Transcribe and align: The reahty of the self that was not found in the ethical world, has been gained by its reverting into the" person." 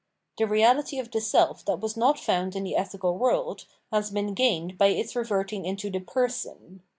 The 0.39 0.45
reahty 0.45 0.99
of 0.99 1.11
the 1.11 1.21
self 1.21 1.63
that 1.65 1.79
was 1.79 1.95
not 1.95 2.19
found 2.19 2.55
in 2.55 2.63
the 2.63 2.75
ethical 2.75 3.19
world, 3.19 3.65
has 3.91 4.09
been 4.09 4.33
gained 4.33 4.75
by 4.79 4.87
its 4.87 5.15
reverting 5.15 5.63
into 5.63 5.91
the" 5.91 5.99
person." 6.15 6.81